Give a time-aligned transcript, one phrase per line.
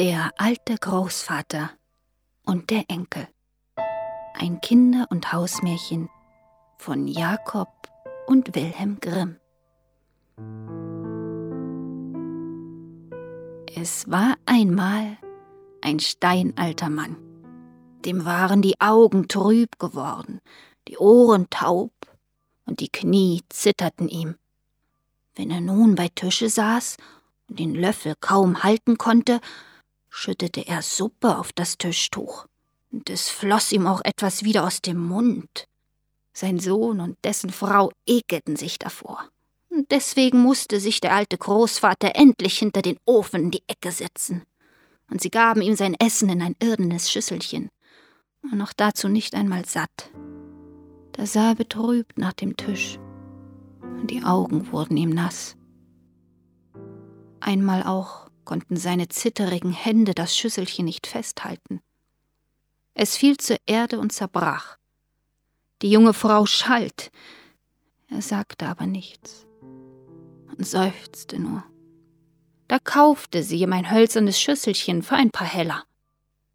[0.00, 1.72] Der alte Großvater
[2.46, 3.28] und der Enkel.
[4.32, 6.08] Ein Kinder- und Hausmärchen
[6.78, 7.68] von Jakob
[8.26, 9.36] und Wilhelm Grimm.
[13.78, 15.18] Es war einmal
[15.82, 17.16] ein steinalter Mann.
[18.06, 20.40] Dem waren die Augen trüb geworden,
[20.88, 21.92] die Ohren taub
[22.64, 24.36] und die Knie zitterten ihm.
[25.34, 26.96] Wenn er nun bei Tische saß
[27.50, 29.42] und den Löffel kaum halten konnte,
[30.10, 32.46] schüttete er Suppe auf das Tischtuch,
[32.92, 35.66] und es floss ihm auch etwas wieder aus dem Mund.
[36.32, 39.28] Sein Sohn und dessen Frau ekelten sich davor.
[39.68, 44.42] Und deswegen musste sich der alte Großvater endlich hinter den Ofen in die Ecke setzen.
[45.08, 47.70] Und sie gaben ihm sein Essen in ein irdenes Schüsselchen,
[48.42, 50.10] und noch dazu nicht einmal satt.
[51.12, 52.98] Da sah er betrübt nach dem Tisch,
[53.82, 55.56] und die Augen wurden ihm nass.
[57.40, 61.80] Einmal auch konnten seine zitterigen Hände das Schüsselchen nicht festhalten.
[62.94, 64.76] Es fiel zur Erde und zerbrach.
[65.82, 67.12] Die junge Frau schalt,
[68.08, 71.62] er sagte aber nichts und seufzte nur.
[72.66, 75.84] Da kaufte sie ihm ein hölzernes Schüsselchen für ein paar Heller.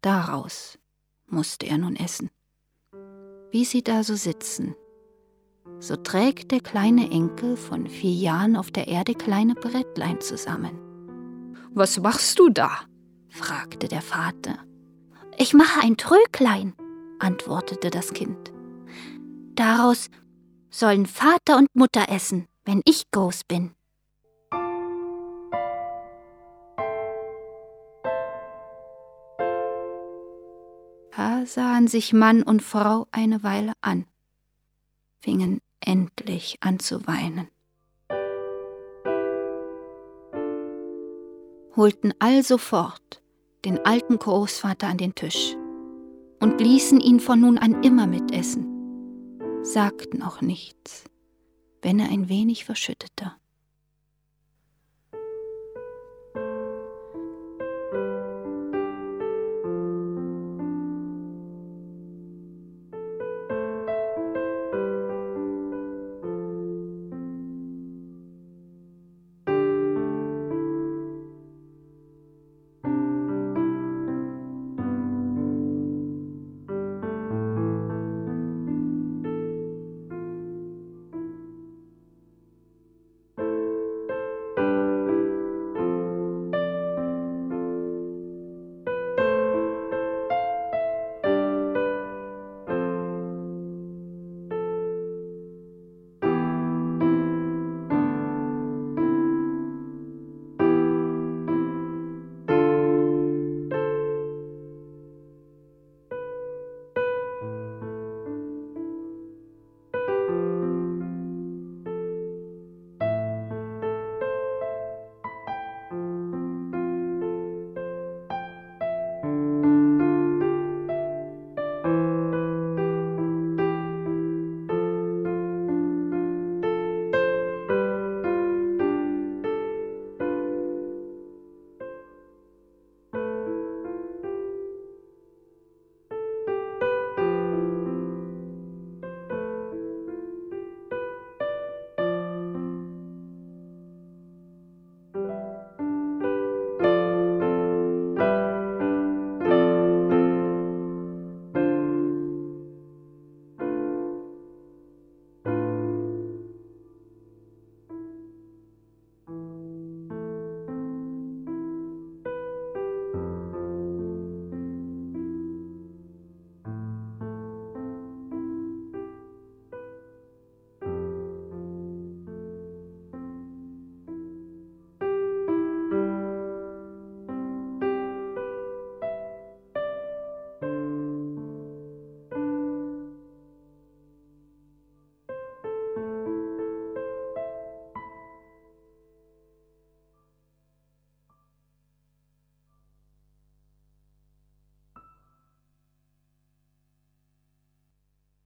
[0.00, 0.80] Daraus
[1.28, 2.30] musste er nun essen.
[3.52, 4.74] Wie sie da so sitzen,
[5.78, 10.85] so trägt der kleine Enkel von vier Jahren auf der Erde kleine Brettlein zusammen.
[11.76, 12.70] Was machst du da?
[13.28, 14.64] fragte der Vater.
[15.36, 16.72] Ich mache ein Tröglein,
[17.18, 18.50] antwortete das Kind.
[19.56, 20.08] Daraus
[20.70, 23.74] sollen Vater und Mutter essen, wenn ich groß bin.
[31.14, 34.06] Da sahen sich Mann und Frau eine Weile an,
[35.20, 37.50] fingen endlich an zu weinen.
[41.76, 43.22] Holten alsofort
[43.64, 45.56] den alten Großvater an den Tisch
[46.40, 48.66] und ließen ihn von nun an immer mitessen,
[49.62, 51.04] sagten auch nichts,
[51.82, 53.32] wenn er ein wenig verschüttete.